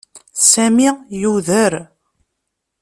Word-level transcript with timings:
Sami 0.51 0.87
yuder. 1.21 1.73